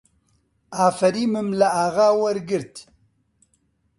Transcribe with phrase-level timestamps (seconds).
[0.77, 2.75] ئافەریمم لە ئاغا وەرگرت